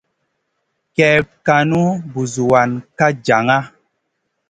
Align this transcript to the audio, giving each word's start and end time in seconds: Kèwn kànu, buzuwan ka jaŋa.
Kèwn 0.95 1.27
kànu, 1.45 1.81
buzuwan 2.11 2.69
ka 2.97 3.07
jaŋa. 3.25 3.57